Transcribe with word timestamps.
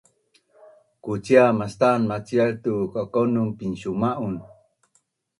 kucia 1.03 1.43
mastan 1.59 2.01
macial 2.09 2.51
tu 2.63 2.73
kakaunun 2.93 3.49
pinsuma’un 3.57 4.35